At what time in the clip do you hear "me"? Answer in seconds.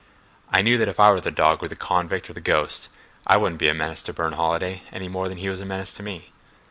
6.01-6.31